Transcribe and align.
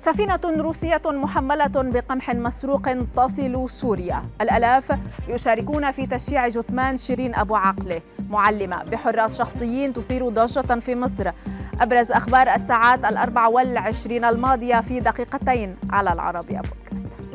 سفينة 0.00 0.40
روسية 0.44 1.02
محملة 1.06 1.66
بقمح 1.66 2.30
مسروق 2.30 2.88
تصل 3.16 3.70
سوريا. 3.70 4.22
الألاف 4.40 4.98
يشاركون 5.28 5.90
في 5.90 6.06
تشييع 6.06 6.48
جثمان 6.48 6.96
شيرين 6.96 7.34
أبو 7.34 7.56
عقلة 7.56 8.00
معلمة 8.30 8.84
بحراس 8.84 9.38
شخصيين 9.38 9.92
تثير 9.92 10.28
ضجة 10.28 10.80
في 10.80 10.94
مصر. 10.94 11.30
أبرز 11.80 12.12
أخبار 12.12 12.54
الساعات 12.54 13.04
الأربع 13.04 13.46
والعشرين 13.46 14.24
الماضية 14.24 14.80
في 14.80 15.00
دقيقتين. 15.00 15.76
على 15.90 16.12
العربية 16.12 16.60
بودكاست 16.60 17.29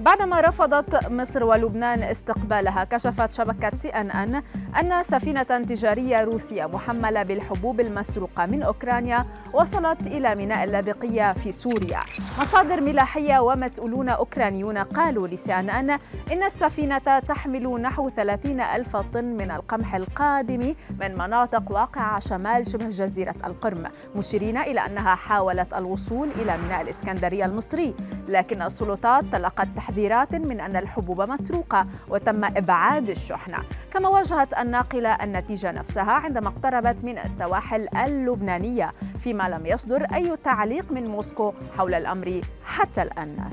بعدما 0.00 0.40
رفضت 0.40 1.10
مصر 1.10 1.44
ولبنان 1.44 2.02
استقبالها 2.02 2.84
كشفت 2.84 3.32
شبكة 3.32 3.76
سي 3.76 3.88
أن 3.88 4.10
أن 4.10 4.42
أن 4.76 5.02
سفينة 5.02 5.42
تجارية 5.42 6.24
روسية 6.24 6.66
محملة 6.66 7.22
بالحبوب 7.22 7.80
المسروقة 7.80 8.46
من 8.46 8.62
أوكرانيا 8.62 9.24
وصلت 9.52 10.06
إلى 10.06 10.34
ميناء 10.34 10.64
اللاذقية 10.64 11.32
في 11.32 11.52
سوريا. 11.52 12.00
مصادر 12.40 12.80
ملاحية 12.80 13.38
ومسؤولون 13.38 14.08
أوكرانيون 14.08 14.78
قالوا 14.78 15.28
لسي 15.28 15.54
أن 15.54 15.70
أن 15.70 15.90
إن 16.32 16.42
السفينة 16.42 16.98
تحمل 16.98 17.80
نحو 17.82 18.10
30 18.10 18.60
ألف 18.60 18.96
طن 18.96 19.24
من 19.24 19.50
القمح 19.50 19.94
القادم 19.94 20.74
من 21.00 21.18
مناطق 21.18 21.72
واقعة 21.72 22.18
شمال 22.20 22.66
شبه 22.66 22.88
جزيرة 22.88 23.34
القرم 23.44 23.82
مشيرين 24.16 24.58
إلى 24.58 24.80
أنها 24.80 25.14
حاولت 25.14 25.74
الوصول 25.74 26.30
إلى 26.30 26.58
ميناء 26.58 26.80
الإسكندرية 26.82 27.44
المصري. 27.44 27.94
لكن 28.28 28.62
السلطات 28.62 29.24
تلقت 29.32 29.68
تحذيرات 29.88 30.34
من 30.34 30.60
أن 30.60 30.76
الحبوب 30.76 31.20
مسروقة 31.20 31.86
وتم 32.08 32.44
إبعاد 32.44 33.10
الشحنة. 33.10 33.58
كما 33.92 34.08
واجهت 34.08 34.58
الناقلة 34.58 35.14
النتيجة 35.14 35.72
نفسها 35.72 36.12
عندما 36.12 36.48
اقتربت 36.48 37.04
من 37.04 37.18
السواحل 37.18 37.88
اللبنانية 38.04 38.92
فيما 39.18 39.48
لم 39.48 39.66
يصدر 39.66 40.06
أي 40.14 40.36
تعليق 40.36 40.92
من 40.92 41.04
موسكو 41.04 41.52
حول 41.78 41.94
الأمر 41.94 42.40
حتى 42.64 43.02
الآن. 43.02 43.50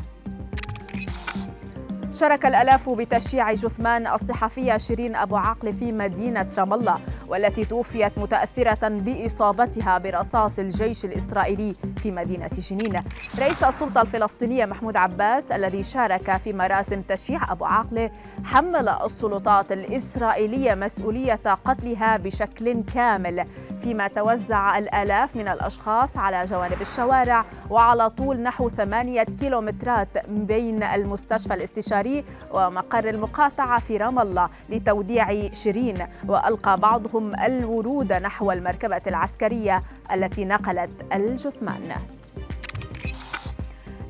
شارك 2.15 2.45
الآلاف 2.45 2.89
بتشييع 2.89 3.53
جثمان 3.53 4.07
الصحفية 4.07 4.77
شيرين 4.77 5.15
أبو 5.15 5.37
عقل 5.37 5.73
في 5.73 5.91
مدينة 5.91 6.49
رام 6.57 6.73
الله 6.73 6.99
والتي 7.27 7.65
توفيت 7.65 8.17
متأثرة 8.17 8.87
بإصابتها 8.89 9.97
برصاص 9.97 10.59
الجيش 10.59 11.05
الإسرائيلي 11.05 11.75
في 11.97 12.11
مدينة 12.11 12.49
جنين 12.53 13.01
رئيس 13.39 13.63
السلطة 13.63 14.01
الفلسطينية 14.01 14.65
محمود 14.65 14.97
عباس 14.97 15.51
الذي 15.51 15.83
شارك 15.83 16.37
في 16.37 16.53
مراسم 16.53 17.01
تشييع 17.01 17.51
أبو 17.51 17.65
عقل 17.65 18.09
حمل 18.43 18.89
السلطات 18.89 19.71
الإسرائيلية 19.71 20.75
مسؤولية 20.75 21.39
قتلها 21.65 22.17
بشكل 22.17 22.83
كامل 22.93 23.45
فيما 23.83 24.07
توزع 24.07 24.77
الآلاف 24.77 25.35
من 25.35 25.47
الأشخاص 25.47 26.17
على 26.17 26.43
جوانب 26.43 26.81
الشوارع 26.81 27.45
وعلى 27.69 28.09
طول 28.09 28.39
نحو 28.39 28.69
ثمانية 28.69 29.23
كيلومترات 29.23 30.07
بين 30.29 30.83
المستشفى 30.83 31.53
الاستشاري 31.53 32.04
العسكري 32.05 32.23
ومقر 32.51 33.09
المقاطعة 33.09 33.79
في 33.79 33.97
رام 33.97 34.19
الله 34.19 34.49
لتوديع 34.69 35.51
شيرين 35.53 36.07
وألقى 36.27 36.79
بعضهم 36.79 37.35
الورود 37.35 38.13
نحو 38.13 38.51
المركبة 38.51 39.01
العسكرية 39.07 39.81
التي 40.13 40.45
نقلت 40.45 41.13
الجثمان. 41.13 41.95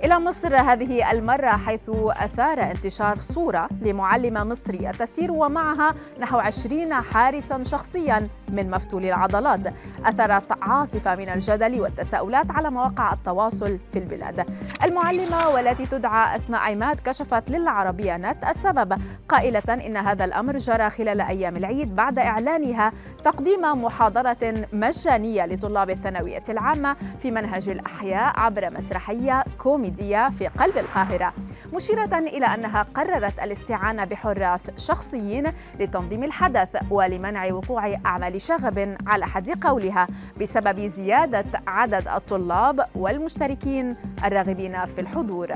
إلى 0.04 0.20
مصر 0.20 0.56
هذه 0.56 1.12
المرة 1.12 1.50
حيث 1.50 1.90
أثار 2.10 2.62
انتشار 2.64 3.18
صورة 3.18 3.68
لمعلمة 3.82 4.44
مصرية 4.44 4.92
تسير 4.92 5.32
ومعها 5.32 5.96
نحو 6.20 6.38
عشرين 6.38 6.94
حارسا 6.94 7.64
شخصيا 7.64 8.28
من 8.50 8.70
مفتول 8.70 9.06
العضلات. 9.06 9.74
أثرت 10.06 10.58
عاصفة 10.62 11.16
من 11.16 11.30
الجدل 11.30 11.82
والتساؤلات 11.82 12.52
على 12.52 12.70
مواقع 12.70 13.14
التواصل 13.14 13.80
في 13.92 14.00
البلاد. 14.00 14.46
المعلمة 14.84 15.50
والتي 15.50 15.86
تدعى 15.86 16.36
أسماء 16.36 16.62
عماد 16.62 17.00
كشفت 17.00 17.50
للعربية 17.50 18.18
نت 18.18 18.44
السبب 18.44 19.02
قائلة 19.30 19.64
إن 19.70 19.98
هذا 19.98 20.26
الأمر 20.26 20.58
جرى 20.58 20.90
خلال 20.90 21.22
أيام 21.22 21.58
العيد 21.58 21.96
بعد 21.96 22.20
إعلانها 22.20 22.92
تقديم 23.24 23.62
محاضرة 23.62 24.68
مجانية 24.74 25.46
لطلاب 25.46 25.90
الثانوية 25.90 26.44
العامة 26.50 26.96
في 27.20 27.32
منهج 27.32 27.70
الأحياء 27.70 28.40
عبر 28.40 28.70
مسرحية 28.78 29.44
كوميدية 29.58 29.95
في 30.30 30.50
قلب 30.60 30.78
القاهرة 30.78 31.34
مشيرة 31.74 32.18
إلى 32.18 32.46
أنها 32.46 32.82
قررت 32.96 33.40
الاستعانة 33.40 34.06
بحراس 34.06 34.72
شخصيين 34.78 35.46
لتنظيم 35.80 36.24
الحدث 36.24 36.78
ولمنع 36.90 37.54
وقوع 37.54 37.96
أعمال 38.06 38.42
شغب 38.42 38.98
على 39.08 39.28
حد 39.28 39.50
قولها 39.66 40.08
بسبب 40.42 40.80
زيادة 40.80 41.46
عدد 41.68 42.08
الطلاب 42.08 42.86
والمشتركين 42.96 43.96
الراغبين 44.26 44.86
في 44.86 45.02
الحضور. 45.02 45.54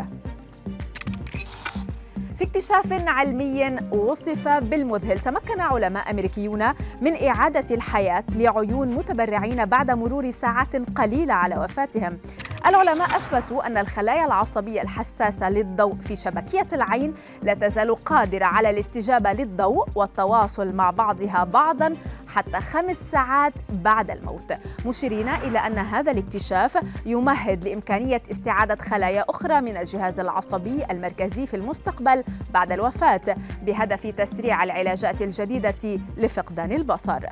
في 2.37 2.45
اكتشاف 2.45 2.93
علمي 3.07 3.77
وصف 3.91 4.47
بالمذهل 4.47 5.19
تمكن 5.19 5.61
علماء 5.61 6.11
أمريكيون 6.11 6.73
من 7.01 7.27
إعادة 7.27 7.75
الحياة 7.75 8.23
لعيون 8.35 8.87
متبرعين 8.87 9.65
بعد 9.65 9.91
مرور 9.91 10.31
ساعات 10.31 10.75
قليلة 10.75 11.33
على 11.33 11.57
وفاتهم. 11.57 12.17
العلماء 12.65 13.07
أثبتوا 13.15 13.67
أن 13.67 13.77
الخلايا 13.77 14.25
العصبية 14.25 14.81
الحساسة 14.81 15.49
للضوء 15.49 15.95
في 15.95 16.15
شبكية 16.15 16.67
العين 16.73 17.13
لا 17.43 17.53
تزال 17.53 17.95
قادرة 17.95 18.45
على 18.45 18.69
الاستجابة 18.69 19.33
للضوء 19.33 19.87
والتواصل 19.95 20.75
مع 20.75 20.91
بعضها 20.91 21.43
بعضا 21.43 21.95
حتى 22.27 22.59
خمس 22.59 22.95
ساعات 22.95 23.53
بعد 23.69 24.11
الموت. 24.11 24.53
مشيرين 24.85 25.29
إلى 25.29 25.59
أن 25.59 25.77
هذا 25.77 26.11
الاكتشاف 26.11 26.77
يمهد 27.05 27.63
لإمكانية 27.63 28.21
استعادة 28.31 28.75
خلايا 28.75 29.25
أخرى 29.29 29.61
من 29.61 29.77
الجهاز 29.77 30.19
العصبي 30.19 30.85
المركزي 30.91 31.47
في 31.47 31.55
المستقبل 31.55 32.23
بعد 32.53 32.71
الوفاة 32.71 33.21
بهدف 33.61 34.07
تسريع 34.07 34.63
العلاجات 34.63 35.21
الجديدة 35.21 35.99
لفقدان 36.17 36.71
البصر. 36.71 37.25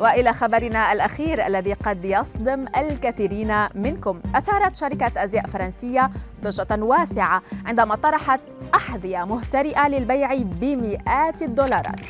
وإلى 0.00 0.32
خبرنا 0.32 0.92
الأخير 0.92 1.46
الذي 1.46 1.72
قد 1.72 2.04
يصدم 2.04 2.64
الكثيرين 2.76 3.66
منكم. 3.74 4.20
أثارت 4.34 4.76
شركة 4.76 5.24
أزياء 5.24 5.46
فرنسية 5.46 6.10
ضجه 6.42 6.66
واسعة 6.84 7.42
عندما 7.66 7.94
طرحت 7.94 8.40
أحذية 8.74 9.24
مهترئة 9.24 9.88
للبيع 9.88 10.34
بمئات 10.34 11.42
الدولارات. 11.42 12.00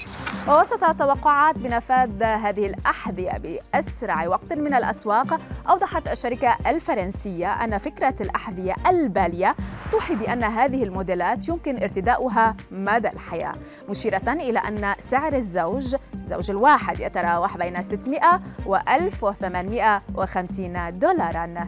ووسط 0.48 0.84
توقعات 0.98 1.58
بنفاذ 1.58 2.22
هذه 2.22 2.66
الأحذية 2.66 3.32
بأسرع 3.38 4.26
وقت 4.28 4.52
من 4.52 4.74
الأسواق 4.74 5.40
أوضحت 5.68 6.08
الشركة 6.08 6.56
الفرنسية 6.66 7.64
أن 7.64 7.78
فكرة 7.78 8.14
الأحذية 8.20 8.74
البالية 8.86 9.54
توحي 9.92 10.14
بأن 10.14 10.44
هذه 10.44 10.84
الموديلات 10.84 11.48
يمكن 11.48 11.82
ارتداؤها 11.82 12.56
مدى 12.70 13.08
الحياة 13.08 13.54
مشيرة 13.88 14.32
إلى 14.32 14.58
أن 14.58 14.94
سعر 14.98 15.32
الزوج 15.32 15.96
زوج 16.26 16.50
الواحد 16.50 17.00
يتراوح 17.00 17.56
بين 17.76 17.82
600 17.82 18.40
و 18.66 18.78
1850 18.88 20.90
دولارا. 20.90 21.66